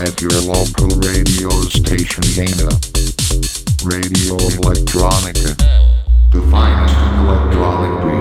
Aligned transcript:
At 0.00 0.20
your 0.22 0.30
local 0.42 0.86
radio 1.00 1.50
station 1.66 2.22
Dana. 2.32 2.70
Radio 3.82 4.36
Electronica. 4.54 5.58
In 6.34 6.42
electronic 7.26 8.17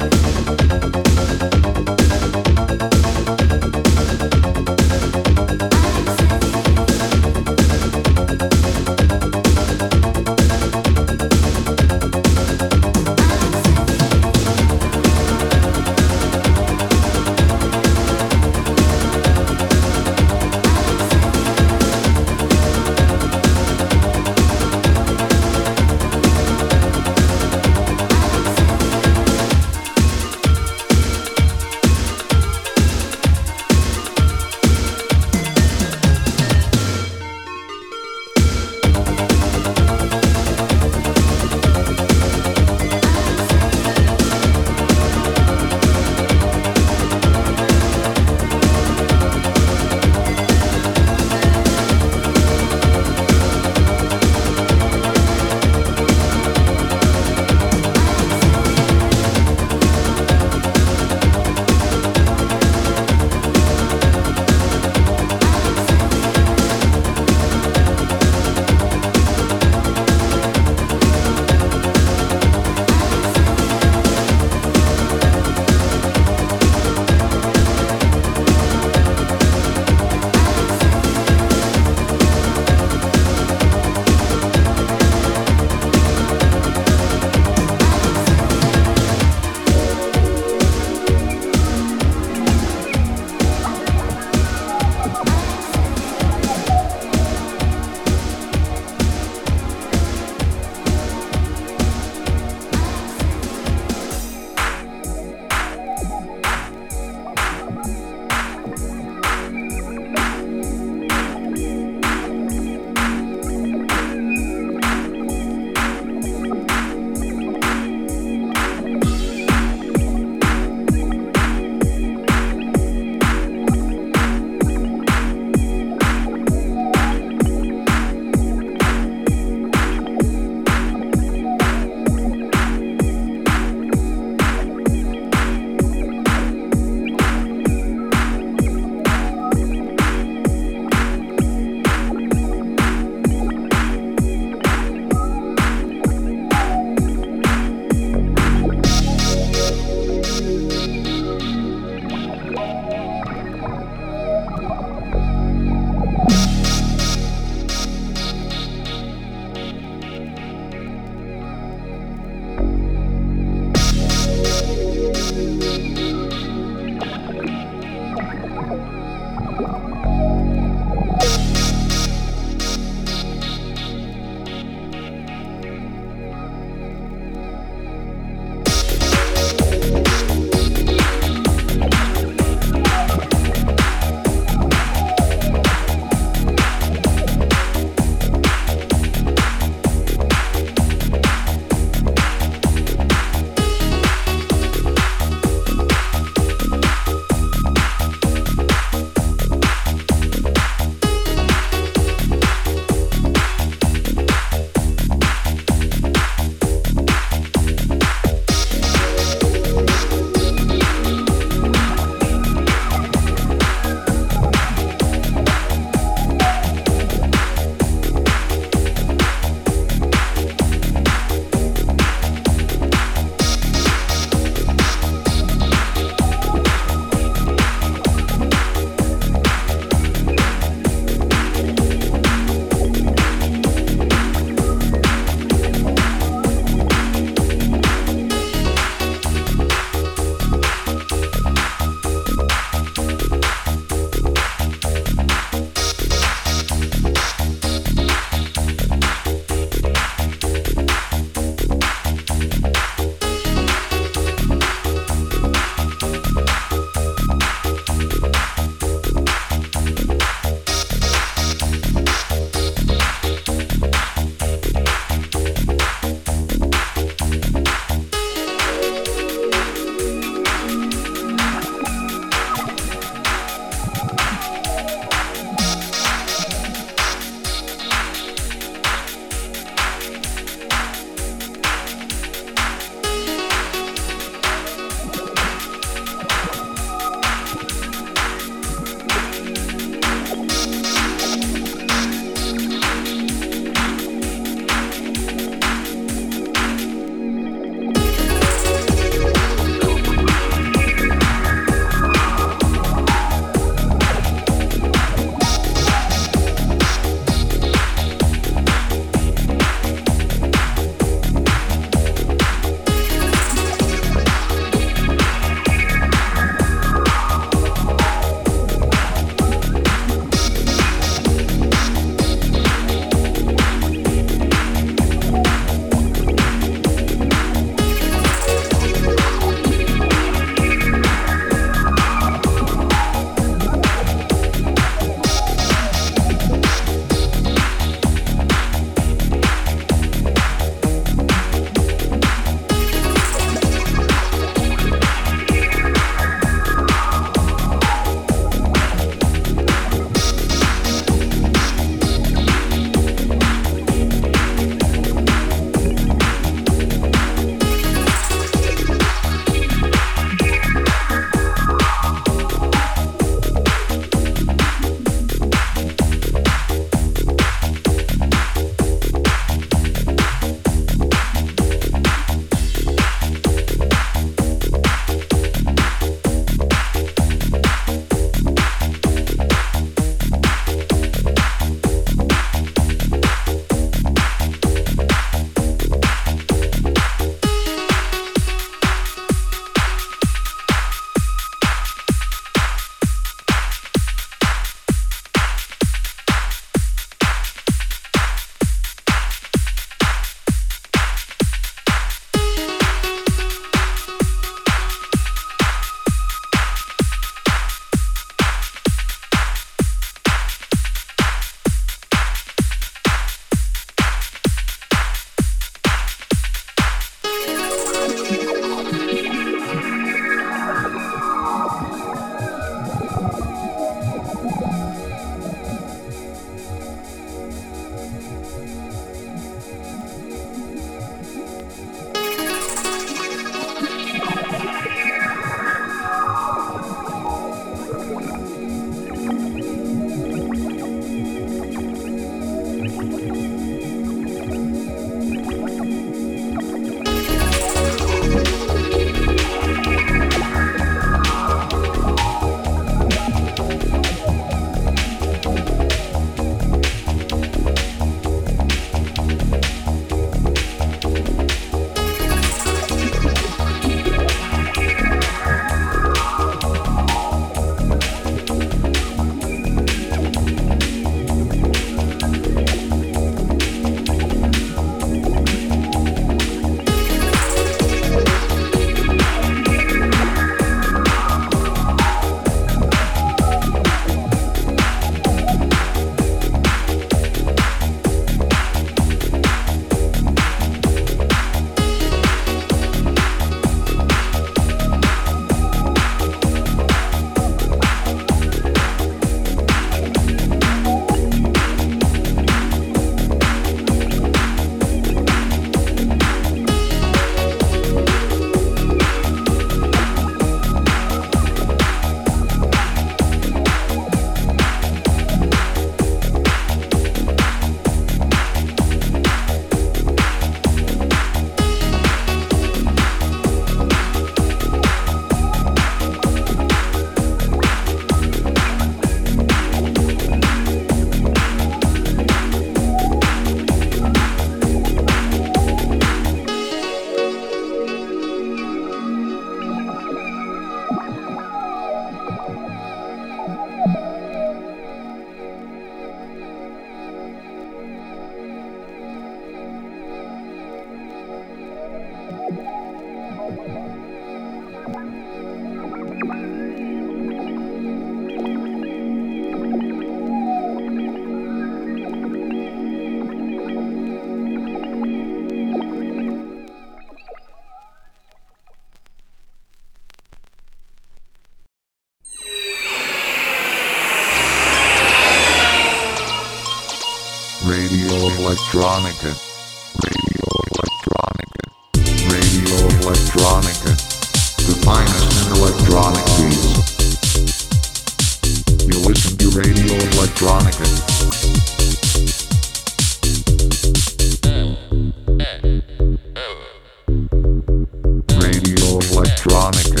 Radio 598.56 598.96
Electronica. 599.12 600.00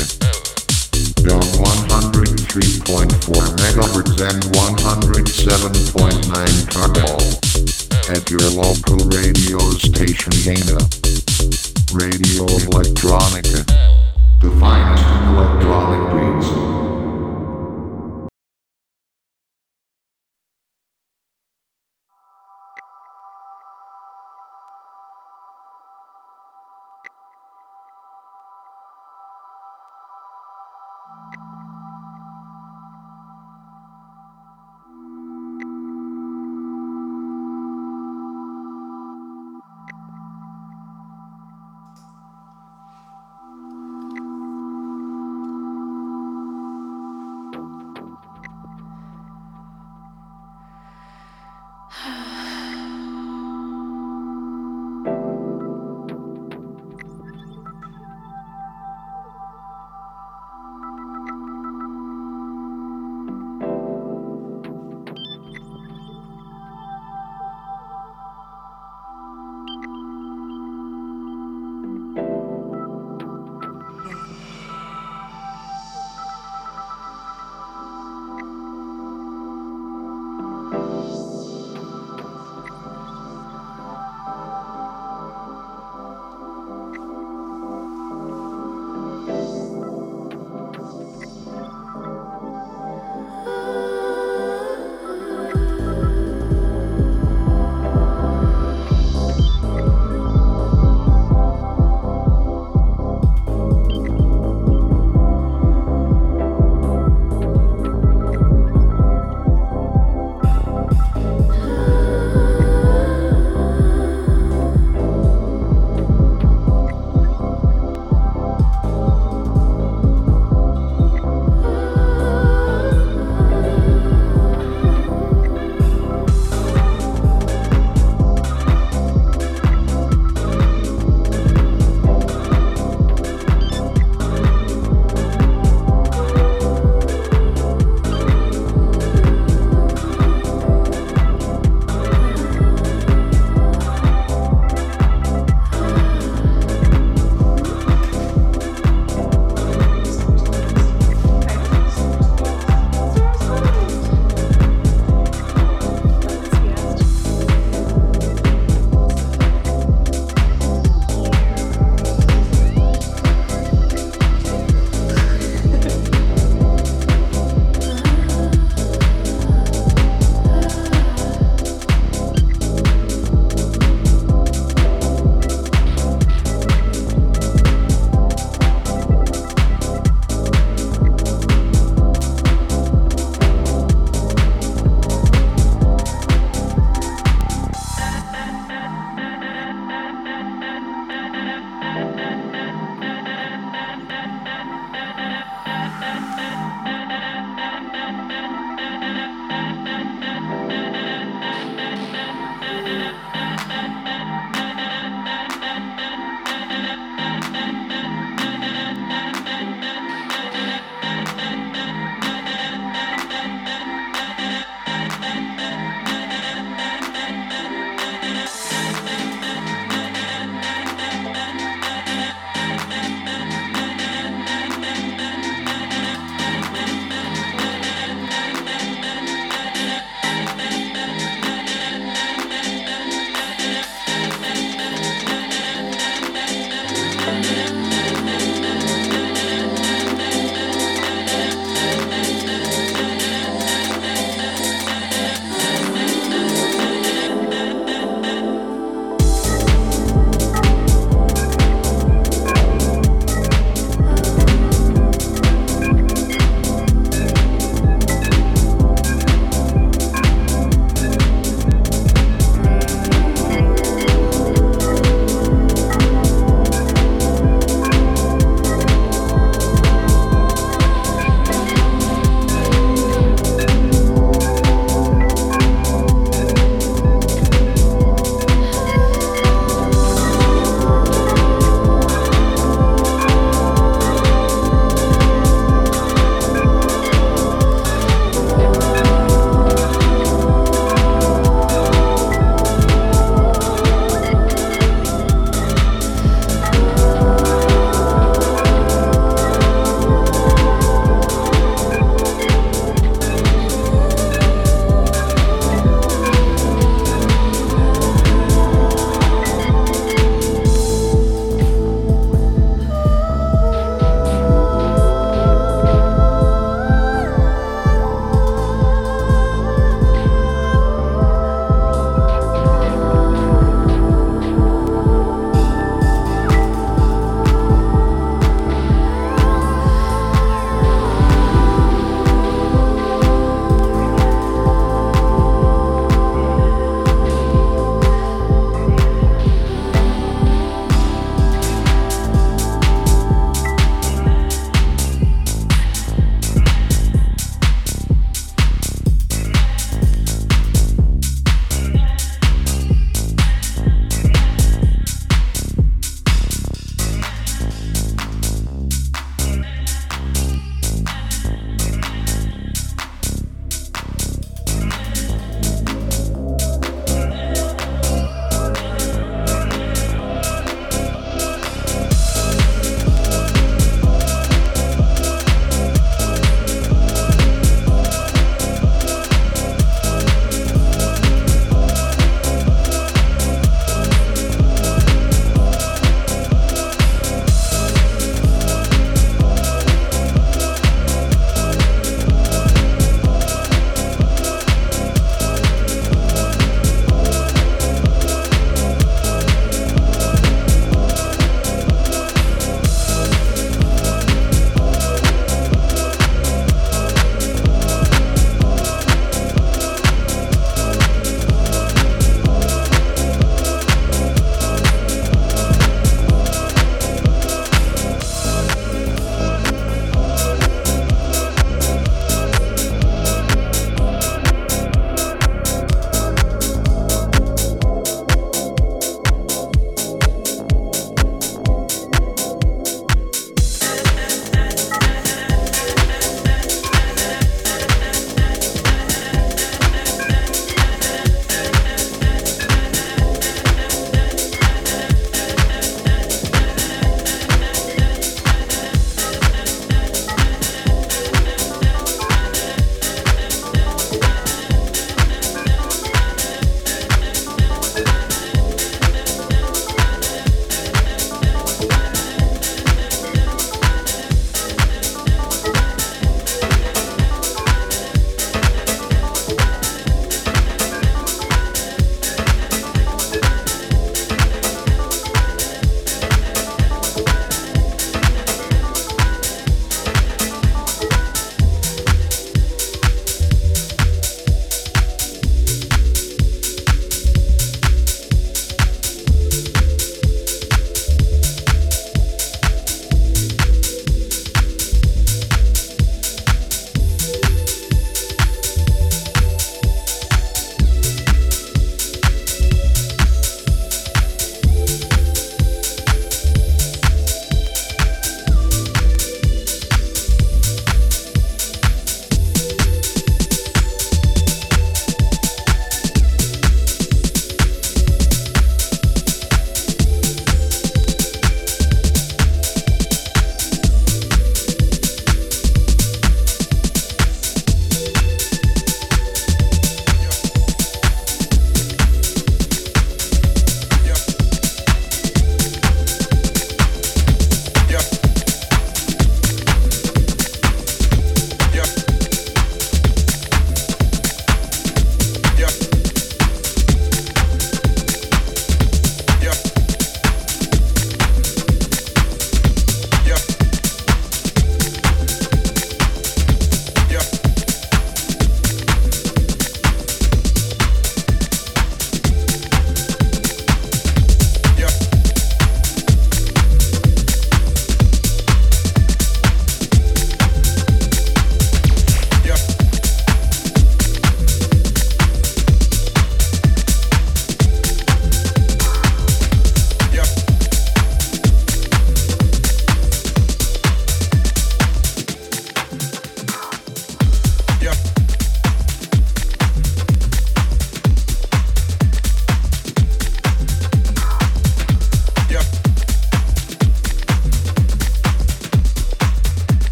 Dome 1.20 1.44
103.4 1.60 3.52
megahertz 3.60 4.16
and 4.24 4.40
107.9 4.56 6.64
Carmel. 6.72 7.20
At 8.08 8.24
your 8.30 8.40
local 8.56 8.96
radio 9.12 9.60
station 9.72 10.32
Dana. 10.42 10.78
Radio 11.92 12.46
Electronica. 12.64 13.60
The 14.40 14.48
finest 14.58 15.04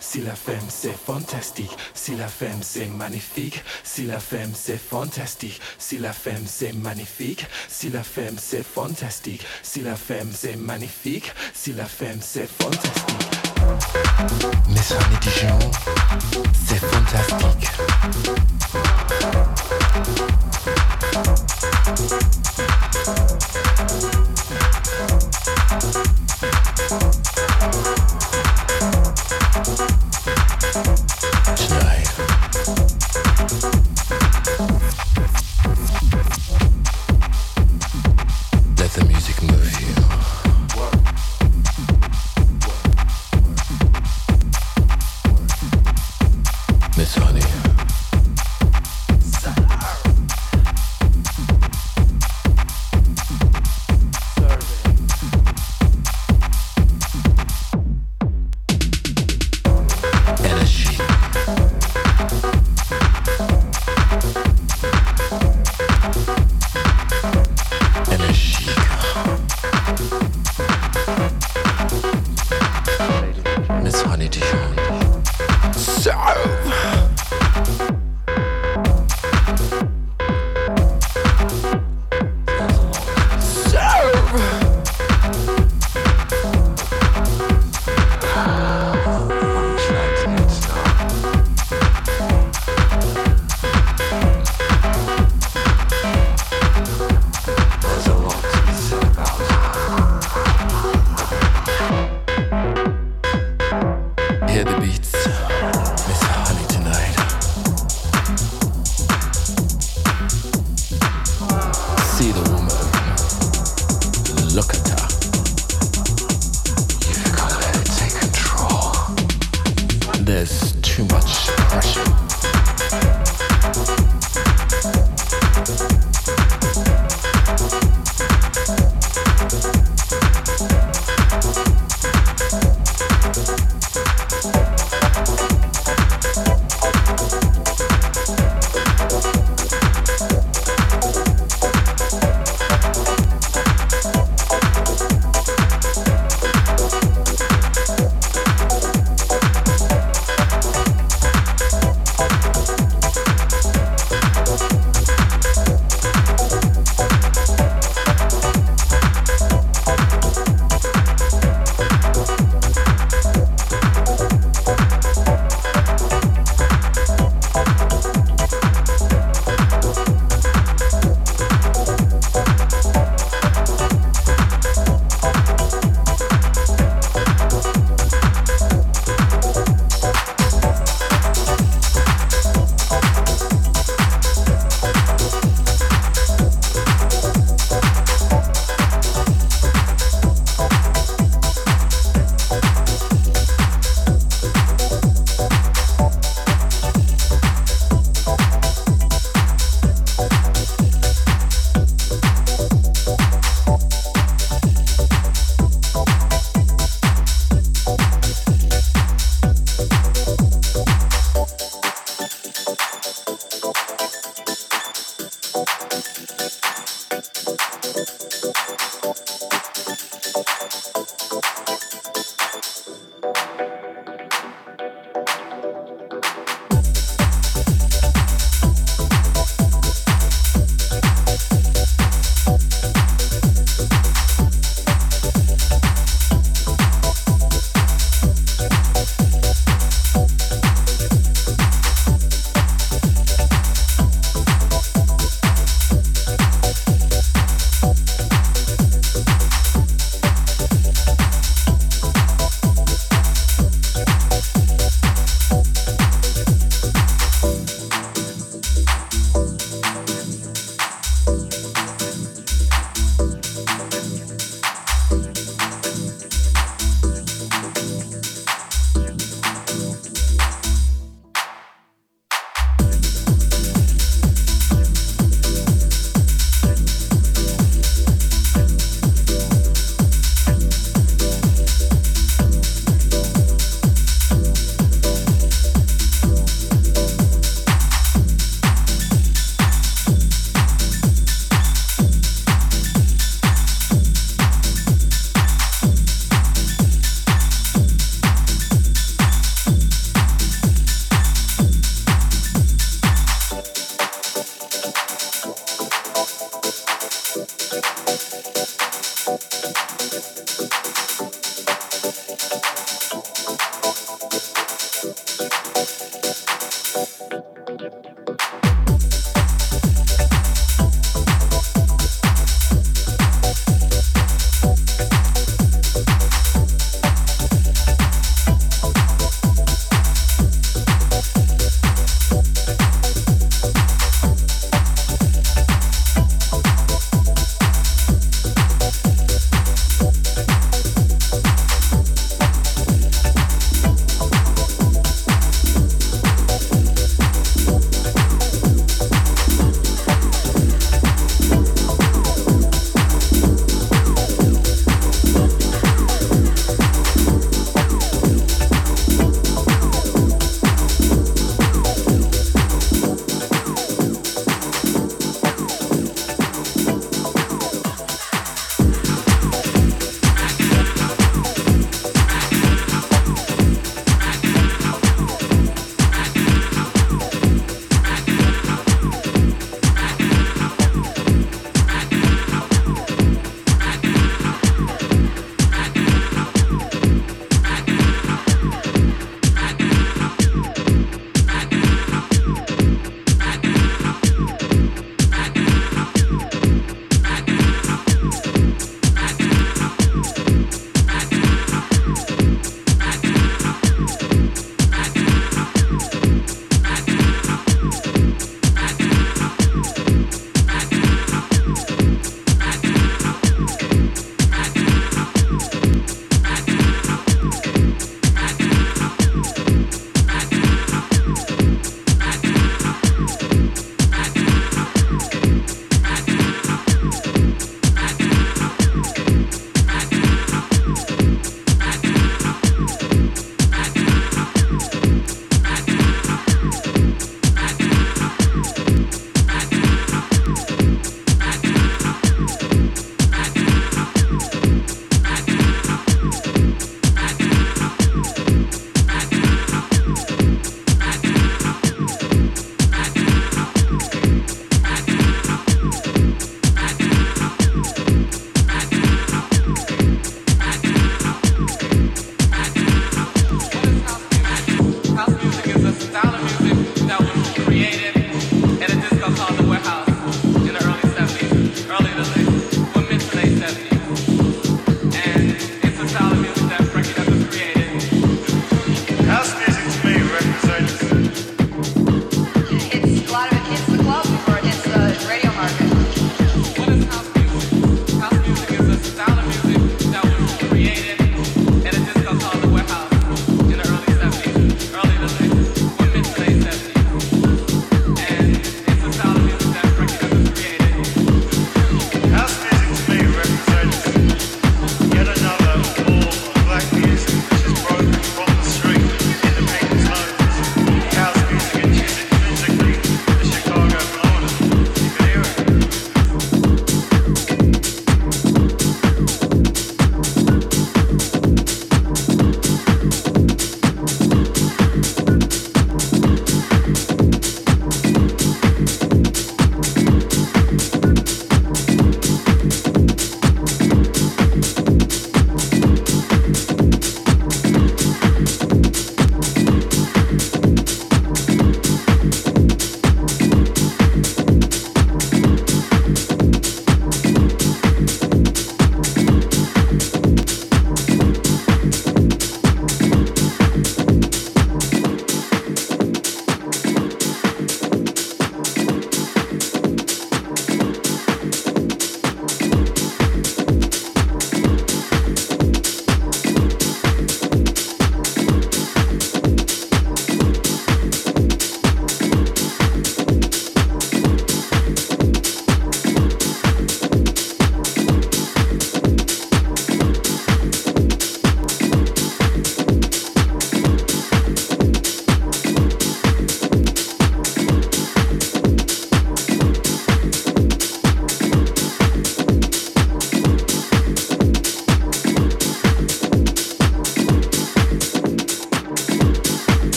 si 0.00 0.20
la 0.20 0.34
femme 0.34 0.68
c'est 0.68 0.96
fantastique, 0.96 1.70
si 1.94 2.16
la 2.16 2.28
femme 2.28 2.62
c'est 2.62 2.86
magnifique, 2.86 3.62
si 3.84 4.04
la 4.04 4.18
femme 4.18 4.52
c'est 4.54 4.78
fantastique, 4.78 5.60
si 5.78 5.98
la 5.98 6.12
femme 6.12 6.44
c'est 6.46 6.72
magnifique, 6.72 7.46
si 7.68 7.90
la 7.90 8.02
femme 8.02 8.36
c'est 8.38 8.64
fantastique, 8.64 9.44
si 9.62 9.80
la 9.80 9.96
femme 9.96 10.30
c'est 10.34 10.56
magnifique, 10.56 11.32
si 11.54 11.72
la 11.72 11.84
femme 11.84 12.20
c'est 12.20 12.48
fantastique. 12.48 13.32
Honey 14.90 15.18
Dijon, 15.20 15.58
c'est 16.66 16.80
fantastique. 16.80 18.61